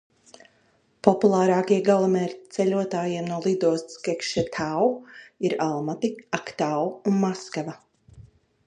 [1.07, 4.89] "Populārākie galamērķi ceļotājiem no lidostas "Kekšetau"
[5.51, 7.81] ir Almati, Aktau un Maskava."